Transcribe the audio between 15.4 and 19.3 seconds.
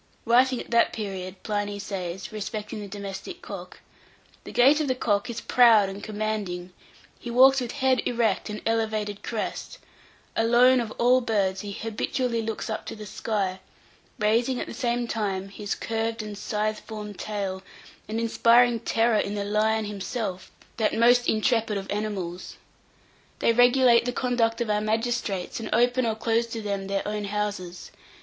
his curved and scythe formed tail, and inspiring terror